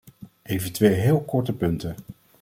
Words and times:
Even 0.49 0.71
twee 0.71 0.93
heel 0.93 1.21
korte 1.21 1.53
punten. 1.53 1.95